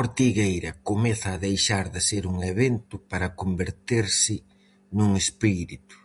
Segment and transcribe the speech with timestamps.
[0.00, 4.36] Ortigueira comeza a deixar de ser un evento para converterse
[4.96, 5.96] nun espírito.